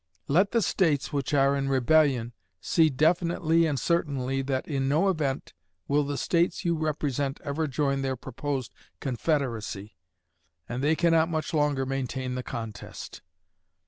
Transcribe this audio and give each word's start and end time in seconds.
Let 0.27 0.49
the 0.49 0.63
States 0.63 1.13
which 1.13 1.31
are 1.31 1.55
in 1.55 1.69
rebellion 1.69 2.33
see 2.59 2.89
definitely 2.89 3.67
and 3.67 3.79
certainly 3.79 4.41
that 4.41 4.67
in 4.67 4.89
no 4.89 5.09
event 5.09 5.53
will 5.87 6.03
the 6.03 6.17
States 6.17 6.65
you 6.65 6.75
represent 6.75 7.39
ever 7.43 7.67
join 7.67 8.01
their 8.01 8.15
proposed 8.15 8.73
confederacy, 8.99 9.95
and 10.67 10.83
they 10.83 10.95
cannot 10.95 11.29
much 11.29 11.53
longer 11.53 11.85
maintain 11.85 12.33
the 12.33 12.41
contest.... 12.41 13.21